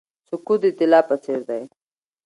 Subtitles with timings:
[0.27, 1.63] سکوت د طلا په څیر دی.